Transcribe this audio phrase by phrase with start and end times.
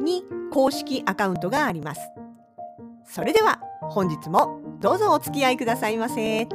[0.00, 2.00] に公式アカウントがあります
[3.04, 6.48] それでは本日もどうぞお付き合いくださいませ。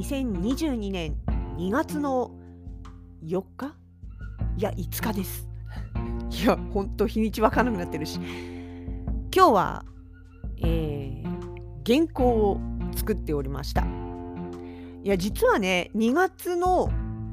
[0.00, 1.16] 2022年
[1.56, 2.30] 2月の
[3.24, 3.76] 4日
[4.56, 5.48] いや5日です。
[6.30, 8.20] いやほんと日にちわからなくなってるし
[9.34, 9.84] 今日は、
[10.62, 12.60] えー、原稿を
[12.94, 13.84] 作っておりました。
[15.02, 16.90] いや実はね2月の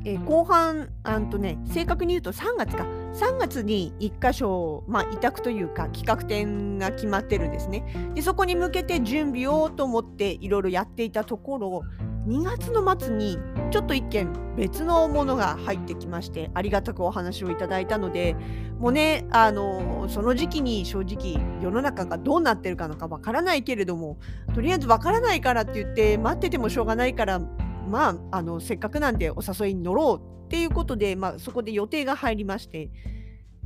[0.07, 11.83] えー、後半あんとね正確に言うと3月か3月に1箇所、まあ、委託というか企画展が決まってるんですねでそこに向けて準備をと思っていろいろやっていたところ
[12.27, 13.37] 2月の末に
[13.69, 18.35] ちょっと一件別のものが入ってきましてありがたくお話をいただいたので
[18.79, 24.17] もうねあのその時期に正直世の中がどうなってるかのかわからないけれども
[24.55, 27.39] とりあえずわからないからって言って待っててもしょうがないから
[27.87, 32.89] まあ、あのせっかくなんでお誘いに乗ろうっていうことで、まあ、そこで予定が入りまして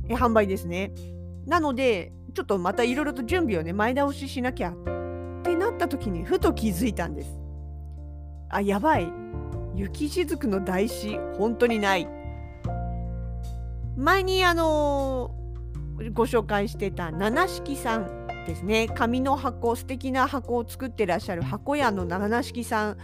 [0.08, 0.92] え販売ですね。
[1.46, 7.38] なのでちょっとまたいろいろと準備をね前倒ししなきゃってなった時にふと気づいたんです。
[8.48, 9.21] あやばい
[9.74, 12.08] 雪しずくの台紙本当にない。
[13.96, 22.96] 前にあのー、ご紹介してた七式さんですね紙の箱素敵な箱を作ってらっしゃる箱屋の七式さん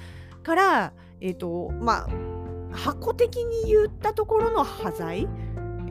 [0.42, 2.08] からえっ、ー、とまあ
[2.73, 5.29] 箱的に言ったところの端材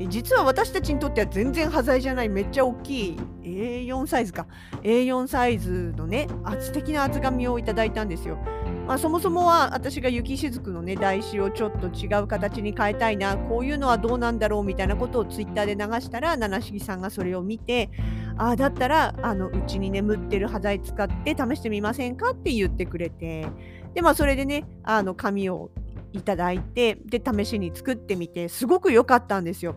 [0.09, 4.47] 実は私たちにとっては全然端材じゃないめっちゃ大きい A4 サイズか
[4.83, 8.37] A4 サイズのね厚的な厚紙をいただいたんですよ。
[8.87, 17.89] まあ、そもそもは私が雪しずくのね台紙をちょっと違う形に変えたいなこういうのはどうなんだろうみたいなことをツイッターで流したら七重さんがそれを見て
[18.37, 23.45] ああだったらあのうちに眠ってる端材使って試してみませんかって言ってくれて
[23.93, 25.69] でまあそれでねあの紙を
[26.13, 29.75] いただいてで試しに作ってみてすごく良かったんですよ。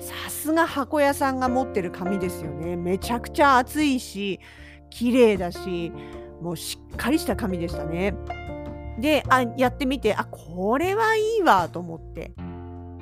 [0.00, 2.76] さすが箱屋さんが持ってる紙ですよね。
[2.76, 4.40] めちゃくちゃ厚いし
[4.90, 5.92] 綺麗だし
[6.42, 8.14] もうしっかりした紙でしたね。
[8.98, 12.32] であやってみてあこれはいいわと思って。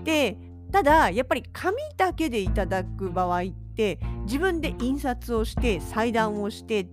[0.04, 0.36] で
[0.70, 6.86] ただやっぱり紙だけでいただく場合って自分で印刷をして裁断をしてっ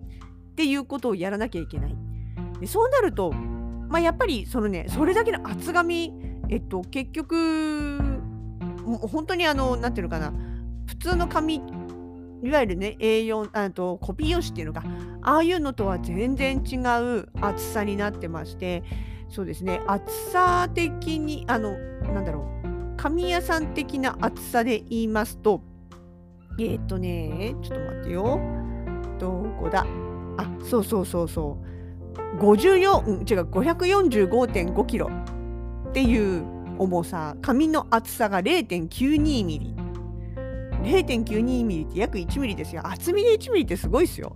[0.55, 1.95] ていうことをやらなきゃいけない。
[2.59, 3.33] でそうなると
[3.89, 6.13] まあ、やっぱりそのねそれだけの厚紙
[6.49, 7.89] えっと結局
[8.85, 10.33] 本当にあの何ていうのかな
[10.85, 11.61] 普通の紙
[12.43, 14.83] いわゆるね A4 あとコピー用紙っていうのか。
[15.21, 18.83] ああいうのとは全然違う厚さになってまして
[19.29, 19.81] そうですね。
[19.87, 21.77] 厚さ的にあの
[22.13, 22.97] なんだろう。
[22.97, 25.61] 紙屋さん的な厚さで言いますと
[26.59, 28.39] えー、っとねちょっと待ってよ。
[29.19, 29.85] どこだ？
[30.37, 32.37] あそうそうそうそう。
[32.39, 35.09] 54、うん、違う545.5キロ
[35.89, 36.43] っていう
[36.77, 37.35] 重さ。
[37.41, 39.75] 紙の厚さが0.92ミリ。
[40.81, 44.35] 0.92ミリって約1ミリですよ厚みで1ミリってすごいですよ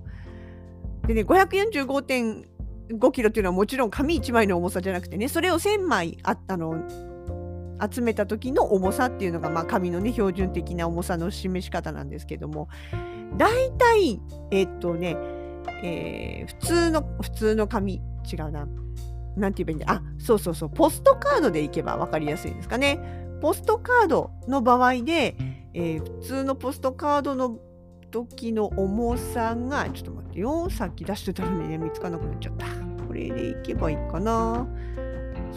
[1.07, 6.75] でね545.5キロっていうのはもちろん紙1枚の重さじゃなくてねそれを1000枚あったの
[7.91, 12.69] 集めた時の重さっていうのが、まあ、紙のね標準的な重さの示し方なんですけども
[13.37, 14.21] 大体
[14.51, 15.17] えっとね
[15.83, 18.67] えー、普通の、普通の紙、違うな。
[19.37, 19.85] なんて言えばいいんだ？
[19.93, 20.69] あ、そうそうそう。
[20.69, 22.99] ポストカードでいけば分かりやすいですかね。
[23.41, 25.35] ポストカードの場合で、
[25.73, 27.59] えー、普通のポストカードの
[28.11, 30.69] 時の重さが、ちょっと待ってよ。
[30.69, 32.65] さっき出してたのにね、見つかなくなっちゃった。
[33.07, 34.67] これでいけばいいかな。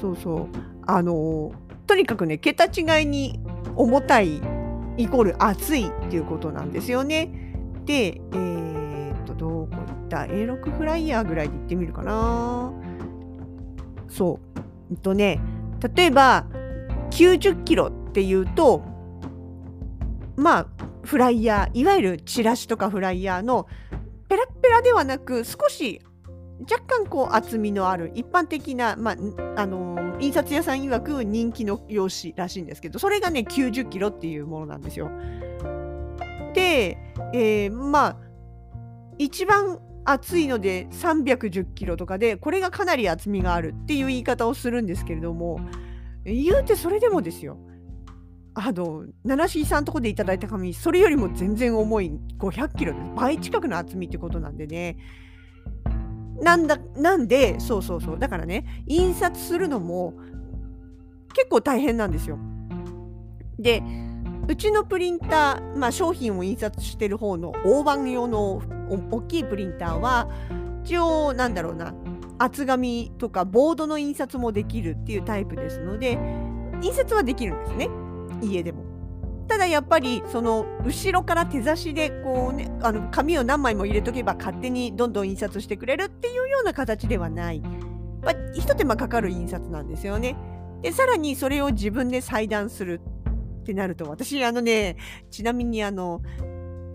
[0.00, 0.48] そうそう。
[0.86, 1.52] あの
[1.86, 3.40] とにかくね、桁違いに
[3.76, 4.40] 重たい
[4.96, 7.30] イコール熱いっていうことなんですよね。
[7.84, 12.72] で、えー、っと、どこ行った A6 フライヤーぐらいで行ってみるかな。
[14.08, 14.60] そう。
[14.92, 15.40] えっとね、
[15.94, 16.46] 例えば
[17.10, 18.93] 90キロっていうと、
[20.36, 20.66] まあ、
[21.02, 23.66] フライヤー、いわゆるチラシとかフライヤーの
[24.28, 26.00] ペラペラではなく、少し
[26.60, 29.16] 若干こう厚みのある一般的な、まあ、
[29.56, 35.10] あの印刷屋さん曰く人気の用紙らしいんですけどそれがね90キロっていうものなんですよ。
[36.54, 36.96] で、
[37.32, 38.16] えー、まあ
[39.18, 45.60] 一番厚いので310キロとかでこれがかなり厚みがあるっていう言い方をするんですけれども
[46.24, 47.58] 言うてそれでもですよ
[48.54, 53.10] あの七重さんとこでいただいた紙それよりも全然重い500キロです。
[53.16, 54.96] 倍近くの厚みってことなんでね。
[56.40, 58.18] なんだなんでそうそうそう。
[58.18, 60.14] だからね印刷するのも
[61.32, 62.38] 結構大変なんですよ。
[63.58, 63.82] で
[64.46, 68.60] うちのプリンター、まあ、商品を印刷してる方の大判用の
[69.10, 70.28] 大きいプリンターは
[70.84, 71.94] 一応なんだろうな
[72.38, 76.18] 厚紙とかボードの印刷もできるっていうタイプですので
[76.82, 77.88] 印刷はできるんですね
[78.42, 78.84] 家でも。
[79.48, 87.60] ただやっぱりその後ろから手差しでこうねあの紙を何枚も入れとけば勝手にどんどん印刷してくれるっていうような形ではない。
[88.22, 90.36] まあ、一手間かかる印刷なんですよね。
[90.82, 93.00] でさらにそれを自分で裁断する
[93.60, 94.96] ってなると私あのね
[95.30, 96.20] ちなみにあの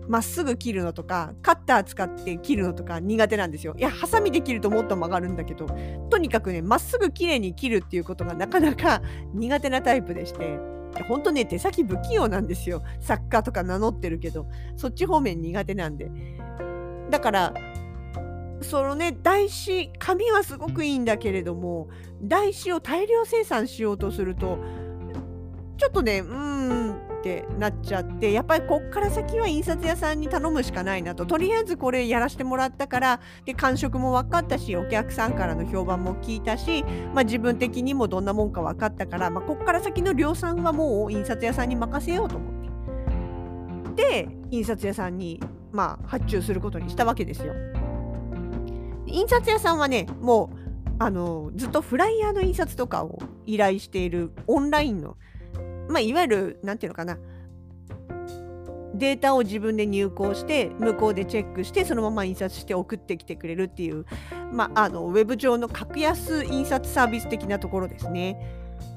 [0.08, 3.74] まっすぐ切るのとかカッター使って切るのとか苦手なんですよ。
[3.78, 5.66] いやハサミで切るともっと曲がるんだけど
[6.10, 9.02] とにかくねまっすぐ綺麗に切るっていうことがなかなか
[9.34, 10.58] 苦手なタイプでして
[11.08, 14.46] 本当ね手先不器用なんですよ作家とか名乗ってるけど
[14.76, 16.10] そっち方面苦手なんで。
[17.10, 17.54] だから
[18.62, 21.88] そのね台紙紙はすごくいいんだけれども
[22.22, 24.58] 台紙を大量生産しようとすると
[25.76, 26.89] ちょっとねうん
[27.20, 36.82] ってなっちゃってやっぱりこっから先は印刷屋さんに頼むしかないなととりあえずこれやらせてもらったからで感触も分かったしお客さんからの評判も聞いたし、
[37.14, 42.50] まあ、自分的にもどんなもんか分かったから、まあ、こっから先の量産はもう印刷屋さんに任せようと思
[43.92, 45.40] ってで印刷屋さんに、
[45.72, 47.54] まあ、発注することにしたわけですよ。
[49.06, 50.70] 印刷屋さんはねもう
[51.00, 55.16] あのずっとフライヤーの印刷とかを依頼しているオンラインの
[55.90, 57.18] まあ、いわゆる、なんていうのかな、
[58.94, 64.04] データを自分で入稿して、向こうでチェックして、そのまま印刷して送ってきてくれるっていう、
[64.52, 68.38] まあ、あのウェブ上の格安印刷サービス的なところですね。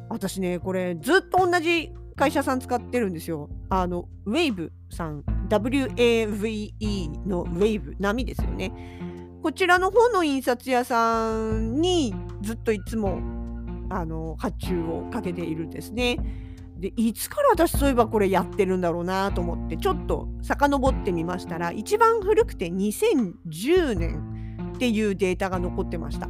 [0.10, 3.50] 私ね、これ、ずっと同じ会社さん使ってるんですよ。
[3.70, 8.72] あの、ウェイブさん、WAVE のウェイブ、波ですよね。
[9.42, 13.20] こちらの方の印刷屋さんにずっといつも
[13.90, 16.18] あの発注をかけているんですね。
[16.84, 26.28] でいつから私そういえばこれやってるんだろうなと思ってちょっと遡ってみましたら一番古くて2010年っていうデータが残ってました。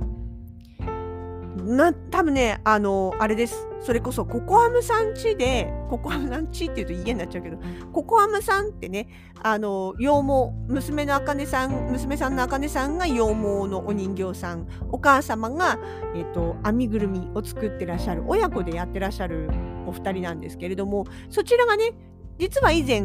[1.64, 3.68] な多分ねあのあれです。
[3.82, 7.58] それこそココアムさんちでココアムさんちっていうと家になっちゃうけど
[7.92, 9.10] ココアムさんってね
[9.42, 13.34] あの羊毛娘のあかねさん娘さんのあかねさんが羊毛
[13.68, 14.68] のお人形さん。
[14.90, 15.80] お母様が、
[16.16, 19.50] えーと、編みぐるみを作ってらっしゃる親子でやってらっしゃる
[19.86, 21.94] お二人なんですけれどもそちらがね
[22.38, 23.02] 実は以前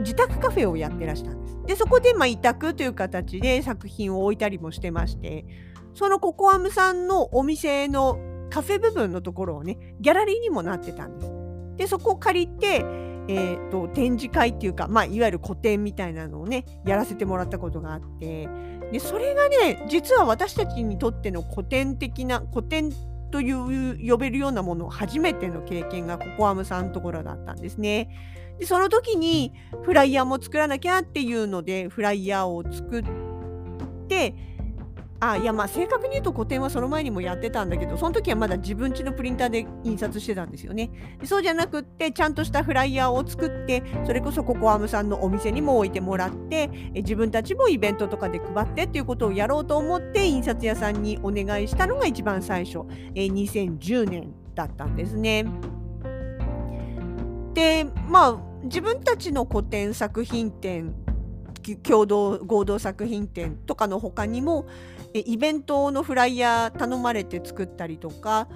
[0.00, 1.56] 自宅カフェをやってらしたんです。
[1.66, 5.46] でそこで、まあ、委託という形で作品を置いたりもしてまして
[5.96, 8.18] そのココアムさんのお店の
[8.50, 11.32] カフェ部分のところをね、ギャラリーにもなってたんです。
[11.78, 12.84] で、そこを借りて、
[13.28, 18.46] えーと、展示会っていうか、まあ、いわゆる個展みたいなのをね、やらせてもらったことがあって、
[18.92, 22.92] で、それがね、実は私たちにとっての古典的な、古典
[23.30, 28.10] という呼べるようなもの初めての経験がココアムさんのところだったんですね。
[28.58, 33.04] で、その時にフライヤーも作らなきゃっていうので、フライヤーを作っ
[34.08, 34.34] て、
[35.20, 40.90] あいやまあ正確に言うと古典はその前にもやってたんだけどその時はまだ自分家のプリンターで印刷してたんですよね。
[41.24, 52.80] そうじゃなくってちゃんとしたフライヤーを作ってそれこそココアムさんのお店にも置いてもらって自分たちもイベントとかで配ってっていうことをやろうと思って印刷屋さんにお願いしたのが一番最初。
[53.14, 55.46] え2010年だったんですね。
[57.54, 60.94] でまあ自分たちの古典作品展
[61.74, 64.66] 共同合同作品展とかの他にも
[65.12, 68.48] イベントのフライヤー頼まれて作ったりとか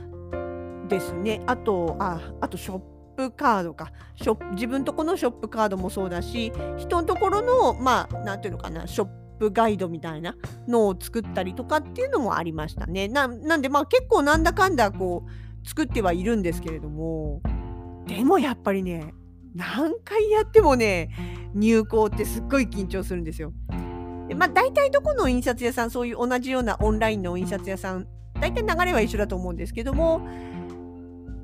[0.89, 1.43] ですね。
[1.47, 2.79] あとああとショッ
[3.17, 3.93] プカードか。
[4.17, 10.37] ショ自分とこのショップカードもそうだし人のところのまあ何ていうのかなショップガイドみたいな
[10.69, 13.09] のを作ったりとかっていうのもありましたね。
[13.09, 17.41] なんでまあ結構なんだかんだこう作ってはいるんですけれども。
[18.07, 19.15] でもやっぱりね
[19.55, 21.11] 何回やってもね
[21.55, 23.53] 入稿ってすっごい緊張するんですよ。
[24.29, 28.07] でまあ大体どこの印刷屋さんそういう同じようなオンラインの印刷屋さん
[28.41, 30.27] 大体流れは一緒だと思うんですけども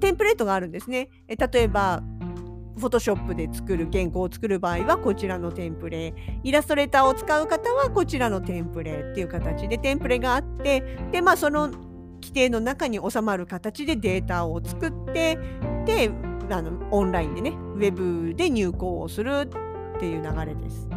[0.00, 1.08] テンプレートがあるんですね。
[1.26, 2.02] え例えば
[2.78, 11.68] フォトショップで作る原稿を作る場合はこちらのテンプレイラストレーターを使う方はこちらのテンプレっていう形でテンプレがあってでまあその
[12.16, 15.38] 規定の中に収まる形でデータを作って
[15.86, 16.10] で
[16.50, 19.48] あのオンラインでねウェブで入稿をする
[19.96, 20.88] っていう流れです。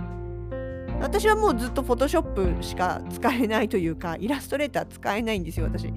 [1.02, 5.94] 私はもうずっとフォトショップしか使えないというかイラストレーター使えないんですよ私。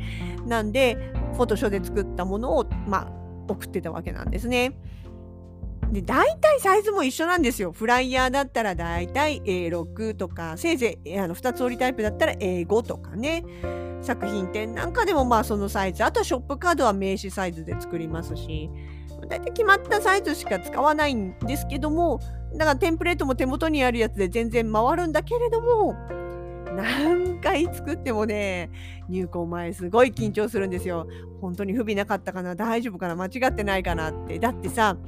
[0.47, 3.13] なんでフォトショーで作ったものをまあ
[3.49, 4.79] 送ってたわけなんですね。
[5.91, 7.73] で大体サイズも一緒なんですよ。
[7.73, 13.45] フライヤーだったら大体 A6 とかせいぜいあの2つ折りタイプだったら A5 とかね。
[14.03, 18.69] 作品展なんかでもまあそのサイズあとはショップカードは名刺サイズで作りますし
[19.33, 22.21] 大体決まったサイズしか使わないんですけども
[22.53, 25.95] だからテンプレートも手元にあるやつで全然回るんだけれども
[26.77, 28.71] 何回作ってもね
[29.09, 31.07] 入校前すごい緊張するんですよ。
[31.41, 34.99] 本当に不備なかったかな大丈夫かな間違ってないかなってだってさ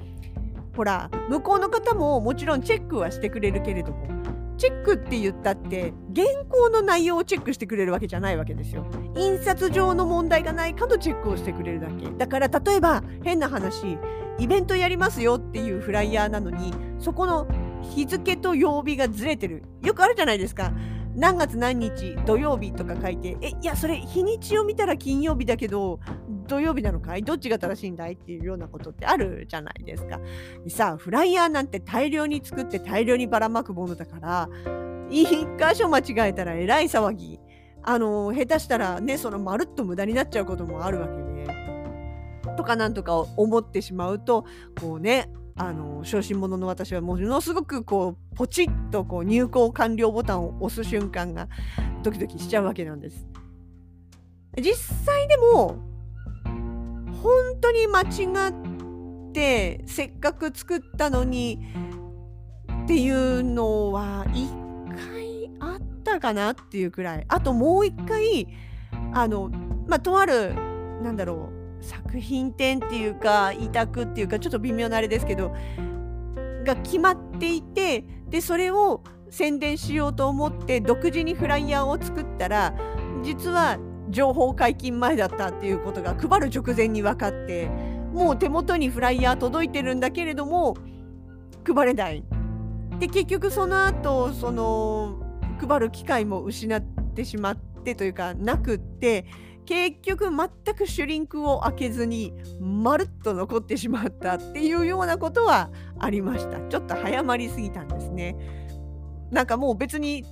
[0.75, 4.09] ほら向こうの方ももちろんチェックはしてくれるけれども
[4.57, 8.87] チェックって言ったって原稿の内容をチェックしてくれるわけじゃないわけですよ。
[9.17, 12.11] 印刷上の問題がないかのチェックをしてくれるだけ。
[12.17, 13.99] だから例えば変な話
[14.39, 17.47] イベントやりますよっていうフライヤーなのにそこの
[17.83, 19.65] 日付と曜日がずれてる。
[19.83, 20.73] よくあるじゃないですか。
[21.17, 26.01] 何月何日土曜日とか書いて、え、いや、それ日にちを見たら金曜日だけど、
[26.49, 27.23] 土曜日なのかい？
[27.23, 28.15] どっちが正しいんだい？
[28.15, 30.19] っていうようなことってあるじゃないですか。
[30.65, 34.49] でさ、フライヤーなんて大量に作って大量にばらまくものだから、
[35.23, 37.41] 一箇所間違えたらえらい騒ぎ。
[37.83, 44.45] あの、下手したらね、そのまるっと無駄になっちゃうこともあるわけで、とかなんとか思ってしまうと、
[44.81, 51.49] こうね、あの小心者の私はものすごくこうポチッとこう入稿完了ボタンを押す瞬間が
[52.03, 53.27] ドキドキしちゃうわけなんです。
[54.57, 55.77] 実際でも
[57.23, 58.51] 本当に間違
[59.29, 61.61] ってせっかく作ったのに
[62.85, 64.64] っていうのは一
[66.15, 68.49] あったかなっていうくらいあともう一回
[69.13, 69.51] あの
[69.87, 70.55] まあとある
[71.03, 75.55] なんだろう作品展っていうか委託っていうかちょっと微妙なあれですけど
[76.65, 82.75] が決まっていてでそれを宣伝しようと思って独自にフライヤーを作ったら
[83.23, 83.79] 実は
[84.11, 87.69] 情報解禁前だったっていうことが配る直前に分かって
[88.13, 90.77] もう手元にフライヤー届いてるんだけれども
[91.67, 92.23] 配れない。
[93.01, 95.24] で結局その後その
[95.55, 99.27] 配る機会も失ってしまってというかなくって
[99.67, 106.61] 結局全くシュリンクを開けずにまるっと残ってしまったっていうようなことはありました。
[106.69, 108.37] ちょっと早まりすぎたんですね。
[109.31, 110.25] なんかもう別に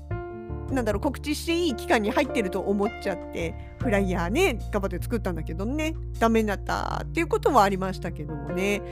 [0.71, 8.83] なんだろう告知していい期間に入ってると思っちゃってフライヤーね頑張って作ったんだけどねダメになったっていうことはありましたけどもね。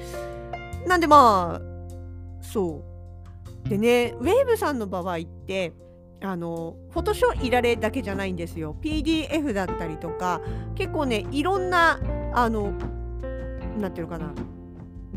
[0.86, 2.82] なんでまあそ
[3.66, 5.74] うでねウェーブさんの場合って
[6.22, 10.40] あのフォトショーいられだけじゃないんですよ PDF だったりとか
[10.74, 11.98] 結構ねいろんな
[12.34, 12.72] あの
[13.78, 14.32] なんていうのかな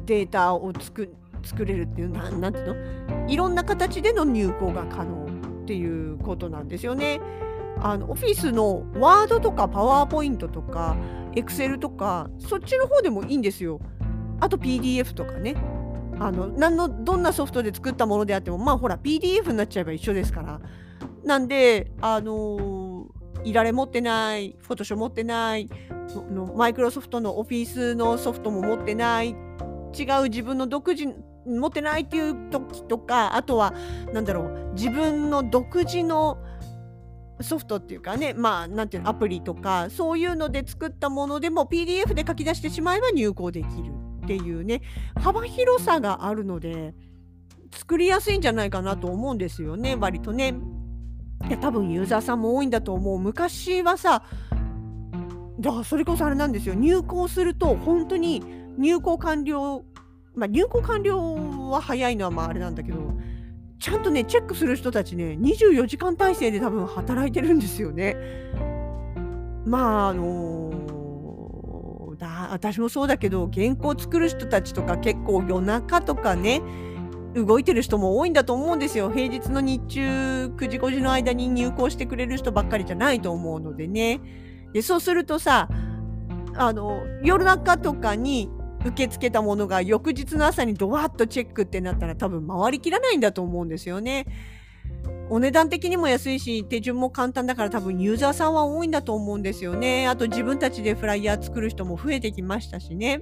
[0.05, 3.29] データを作作れるっていうななんていうの？
[3.29, 5.25] いろんな形での入稿が可能
[5.63, 7.19] っていうことなんですよね。
[7.81, 10.95] あのオフィスのワードとかパワーポイントとか
[11.35, 13.81] エクセルとかそっちの方でもいいんですよ。
[14.39, 15.55] あと PDF とかね。
[16.19, 20.61] あの何のどんなソフトで作ったものであってもまあほら PDF になっちゃえば一緒ですから
[21.23, 25.69] なんで、あのー、いられ持ってない、フォトショー持ってない、
[26.55, 31.05] マイクロソフトのオフィスのソフトも持ってない、違う自分の独自
[31.45, 33.73] 持ってないっていう時とか、あとは、
[34.13, 36.37] なんだろう、自分の独自の
[37.41, 44.81] ソフトっていうかね、まあ、なんていうの、アプリとか、そういうので作ったものでも PDF で書き出してしまえば入稿できるっていうね、
[45.15, 46.93] 幅広さがあるので、
[47.75, 50.55] 作りやすいんじゃないかなと思うんですよね、割とね。
[51.47, 54.23] いや多分ユーザーさんも多いんだと思う昔はさ
[55.59, 58.43] だからそれこそあれなんですよ入校すると本当に
[58.77, 59.85] 入校完了
[60.35, 63.13] まあ入校完了は早いのはまああれなんだけど
[63.79, 68.15] ちゃんとねチェックする人たちね24時間体制で多分働いてるんですよね。
[69.65, 76.61] まああのー、だ私もそうだけど原稿作る人たちとか結構夜中とかね
[77.35, 79.09] 動いてる人も多いんだと思うんですよ。
[79.09, 84.21] 平日の日中9時5時の間に入校してくれる人ばっかりじゃないと思うのでね。
[84.73, 85.69] でそうするとさ
[86.55, 88.49] あの夜中とかに
[88.85, 94.25] 受け付けたものが翌日の朝にドワッとチェックってなったら多分回りきらないんだと思うんですよね。
[95.29, 100.07] お値段的にも安いし手順も簡単だから多分ユーザーさんは多いんだと思うんですよね。
[100.07, 103.21] あと自分たちでフライヤー作る人も増えてきましたしね。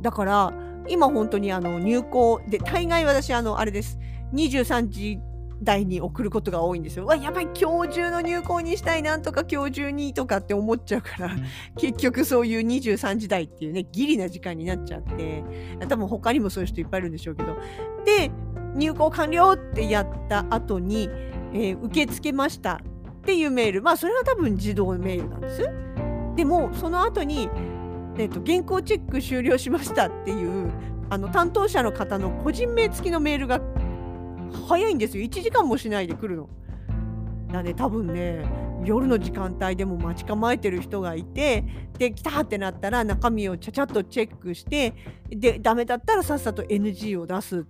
[0.00, 0.52] だから
[0.92, 3.98] 今本当にあの入校で大概私あのあれです。
[4.34, 5.18] 23時
[5.62, 7.06] 台に送ることが多いんですよ。
[7.06, 11.30] わやばい今日中の入校にしたいなんとか今日中にとかって思っちゃうから
[11.78, 15.42] 結局そういう23時台っていうねギリな時間になっちゃって
[15.88, 17.56] 多分他にもそういう人いっぱいいるんでしょうけど。
[18.04, 18.30] で
[18.74, 21.08] 入稿完了ってやった後に、
[21.54, 22.80] えー、受け付けました
[23.20, 23.82] っていうメール。
[23.82, 25.62] まあそれは多分自動メールなんです。
[26.36, 27.48] でもその後に、
[28.18, 30.70] えーと、原稿チェック終了しましたっていう
[31.10, 33.60] あの担当者の方の個人名付きのメールが
[34.68, 36.48] 早いんですよ1時間もしないで来るの。
[37.48, 38.44] なんで多分ね
[38.84, 41.64] 夜の時間帯でも待ち構えてる人がいて
[41.98, 44.94] で来たってなったら中身をちゃちゃっとチェックして
[45.28, 47.62] でダメだったらさっさと NG を出すっ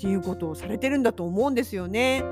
[0.00, 2.22] ていうことをされてるんだと思うんですよね。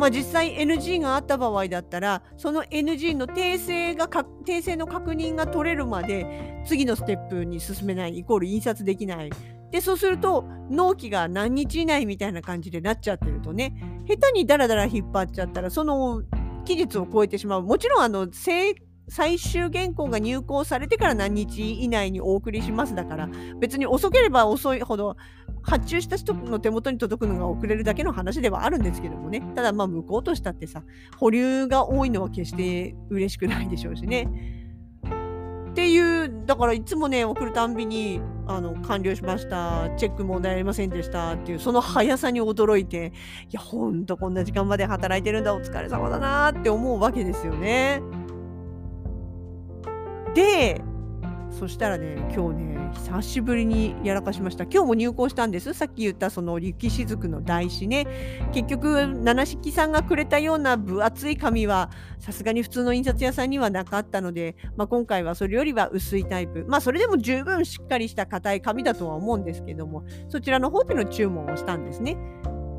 [0.00, 9.30] まあ、実際 NG があった場合だったらその NG の訂正が訂正の確認が取れるまで次のステップに進めないイコール印刷できない。
[9.70, 13.76] でそうすると納期が何日以内みたいな感じでなっちゃってるとね
[14.08, 16.22] 下手にダラダラ引っ張っちゃったらその
[16.64, 17.62] 期日を超えてしまう。
[17.62, 18.26] もちろんあの
[19.10, 25.16] 最終原稿が入稿されてから何日以内にお送りしますだから別に遅ければ遅いほど
[25.62, 30.84] 発注した人の手元に届くのが遅れるだけの話ではあるんですけどもねただまあ向こうとしたってさ
[31.18, 34.28] 保留が多いのは決して嬉しくないでしょうしね。
[35.70, 43.12] っていうだからいつもね送るたんびにあの完了しましたチェック問題ありませんでしたっていうその速さに驚いて
[43.48, 48.02] いやほんとこんな時間まで働いてるんだお疲れ様だなって思うわけですよね。
[50.34, 50.80] で
[51.50, 54.64] そしたらね今日ね久しぶりにやらかしました。
[54.64, 55.74] 今日も入稿したんです。
[55.74, 58.06] さっき言ったその雪しずくの台紙ね。
[58.52, 66.64] 結局七色さんがくれたような分厚い紙はさすがに普通の印刷屋さんにはなかったので、まあ、今回はそれよりは薄いタイプ。
[66.68, 72.16] まあそれでも十分しっかりした硬い紙だとは思うんですけどもそちらの方での注文をしたんですね。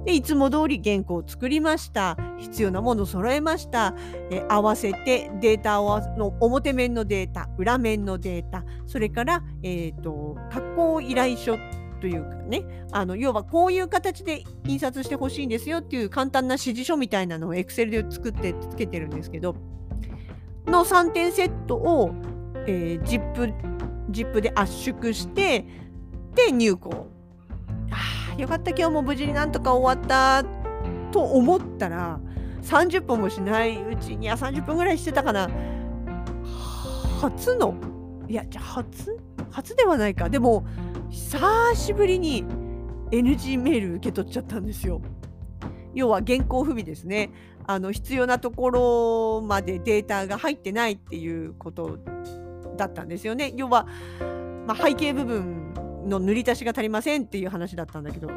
[0.05, 2.17] でいつも通り原稿を作りました。
[2.39, 3.93] 必要なものを揃えました。
[4.31, 5.77] え合わせてデータ
[6.17, 11.58] の表面のデータ、裏面のデータ、それから、えーと、加工依頼書
[12.01, 19.55] というかね、あの要はこういう形で印刷してほしいんですよっていう簡単な指示書みたいなのを Excel で作ってつけてるんですけど、
[20.65, 22.12] の3点セットを、
[22.67, 23.54] えー、ZIP,
[24.10, 25.65] ZIP で圧縮して、
[26.36, 27.08] で入稿。
[28.41, 30.43] よかった今日も無事になんとか終わった
[31.12, 32.19] と思ったら
[32.63, 35.47] 30分もしないうちにあ30分ぐらいしてたかな
[37.21, 37.75] 初の
[38.27, 39.19] いやじゃ初？
[39.51, 40.65] 初ではないかでも
[41.10, 42.43] 久しぶりに
[43.12, 45.01] NG メール受け取っちゃったんですよ。
[45.93, 47.30] 要は原稿不備ですね。
[47.67, 51.99] あの必要なところまでデータが入ってないっていうこと
[52.77, 53.54] だったんですよね。
[53.56, 53.86] 要は、
[54.65, 55.70] まあ、背景部分
[56.05, 58.29] の塗り足しが足りませんっていう話だったんだけど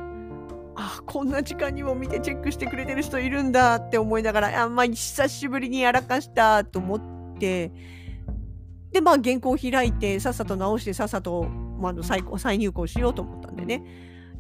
[0.77, 7.73] あこんな時間にも見てチェックしてくれてる人いるんだって思いながらあんまり久しぶりにやらかしたと思って
[8.93, 13.85] でまあ原稿を開いてさっさと直してさっさと、まあ、再再入稿しようと思ったんでね。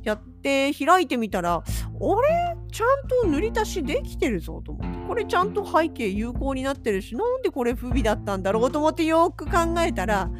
[0.02, 2.56] やって開いてみたらあれ？
[2.70, 5.08] ちゃんと塗り足しできてるぞと思って。
[5.08, 10.30] これちゃんと背景有効になってるしなんでこれ不備だったんだろうと思ってよく考えたら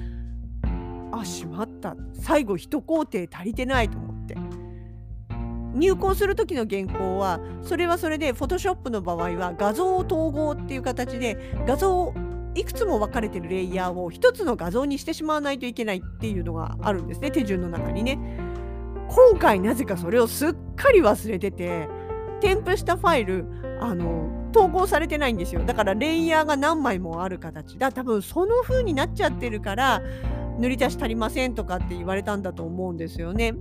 [1.19, 1.97] あしまった。
[2.13, 4.37] 最後一工程足りてないと思って。
[5.75, 12.15] 入稿する時の原稿はそれはそれで Photoshop の場合は画像統合っていう形で画像
[12.55, 18.19] いくつも分かれてるレイヤーを一つの画像にしてしまわないといけないっていうのがあるんですね手順の中にね。
[19.09, 21.89] 今回なぜかそれをすっかり忘れてて
[22.41, 23.45] 添付したファイル
[23.81, 25.65] あの投稿されてないんですよ。
[25.65, 27.91] だからレイヤーが何枚もある形だ。
[27.91, 30.01] 多分その風になっちゃってるから
[30.59, 33.55] 塗り足し足りませんとかって言われたんだと思うんですよね。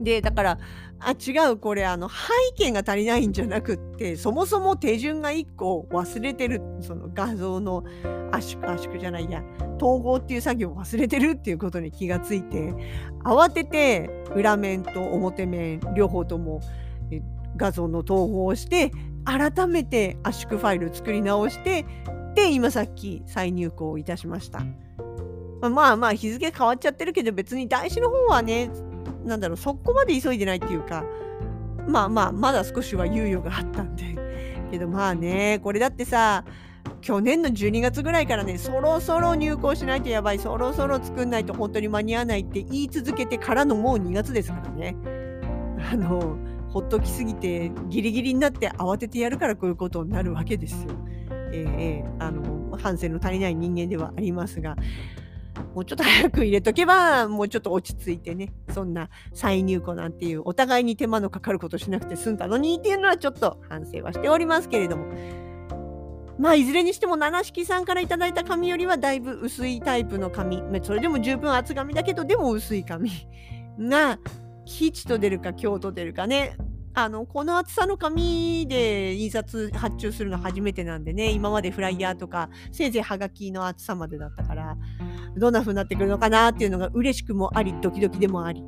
[0.00, 0.58] でだから
[0.98, 2.14] あ違うこれあの背
[2.56, 7.84] 景が足りないんじゃなくってそもそも手順が1個忘れてるその画像の
[8.32, 9.42] 圧縮圧縮じゃないや
[9.80, 12.74] 統合っていう作業を忘れてるっていうことに気がついて
[13.24, 16.60] 慌てて裏面と表面両方とも
[17.56, 18.90] 画像の統合をして
[19.24, 21.84] 改めて圧縮ファイル作り直して
[22.34, 24.60] で今さっき再入稿いたしました。
[25.70, 28.70] まあまあ日付変わっちゃってるけど別に台紙の方はね
[29.24, 31.04] なんだろうそこまで急いでないっていうか
[31.86, 34.16] まあまあまだ少しは猶予があったんで。
[34.70, 36.44] けどまあねこれだってさ
[37.00, 44.96] 去年の12月ぐらいからねそろそろ入校しないとやばいそろそろ作んないと本当に間に合わないって言い続けてからのもう2月ですからね。
[45.92, 46.36] あの
[46.68, 50.90] ほっときすぎてギリギリになって慌ててやるからこういうことになるわけですよ。
[51.52, 54.76] えー、あの反省の足りない人間ではありますが。
[55.74, 65.06] もうちょっと早く入れとけば、もうちょっと落ち着いてね、そんな再入庫なんていう、お互いに手間のかかることしなくて済んだのにっていうのはちょっと反省はしておりますけれども。
[66.38, 70.62] まあ、いずれにしても、七式さんから頂いた紙よりはだいぶ薄いタイプの紙。
[70.82, 73.10] それでも十分厚紙だけど、でも薄い紙
[73.78, 74.18] が、
[74.66, 76.56] 吉と出るか京と出るかね
[76.98, 84.78] あのこの厚さの紙で印刷発注するの初めてなんでね今までフライヤーとかせいぜいはがきの厚さまでだったから
[85.36, 88.62] どんな風になってくるのかなっていうのが嬉しくもありドキドキでもあり。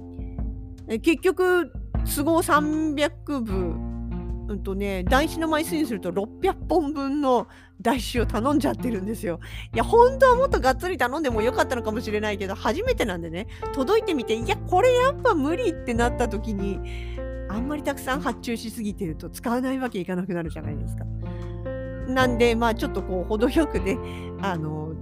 [1.00, 1.72] 結局
[2.04, 3.88] 都合300部
[4.48, 7.48] うんとね、台紙の枚数にすると600本分の
[7.82, 9.40] 台紙を頼んじゃってるんですよ。
[9.74, 16.80] いや、本当はもっとがっつり頼んでもよかったのかもしれないけど、初めてなんでね、届いてみて、いや、これやっぱ無理ってなった時に、
[17.48, 21.04] あんまりたくさん発注しすぎてると使わないわけいかなくなるじゃないですか。
[22.08, 23.98] なんで、まあちょっとこう、程よくね、
[24.40, 24.92] あの、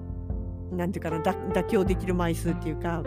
[0.73, 3.03] なんていうかな、妥協できる枚数っていうか、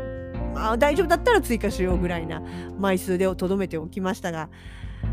[0.53, 2.41] まあ大丈夫だったら追加しようぐらいな
[2.77, 4.49] 枚数でとどめておきましたが、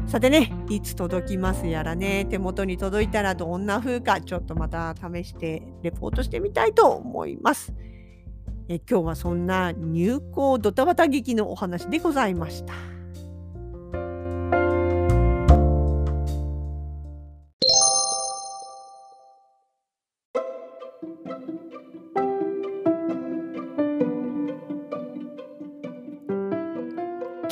[0.07, 7.73] さてね、いつ届きますやらね、手元に届いたらどんな風か、ちょっとまた試してレポートしてみたいと思います。
[8.69, 12.96] え今日はそんな入校ドタバタ劇のお話でございました。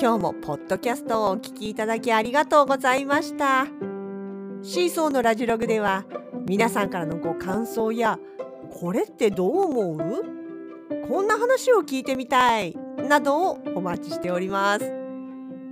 [0.05, 3.64] 今日もポッドキャストをお聞きいただきありがとうございました。
[4.62, 6.05] シーソーのラジログでは
[6.47, 8.19] 皆さんからのご感想や
[8.71, 10.25] これってどう思う？
[11.09, 12.77] こんな話を聞いてみたい
[13.09, 14.93] などをお待ちしております。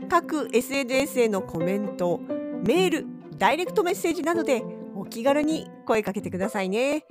[0.08, 2.18] 各 SNS へのコメント
[2.64, 4.62] メールダイレクトメッセージなどで
[4.96, 7.04] お気軽に声かけてくださいね。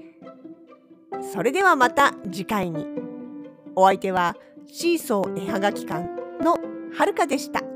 [1.31, 2.87] それではまた次回に。
[3.75, 6.57] お相手はシーソー絵はがき館の
[6.93, 7.70] はるかでした。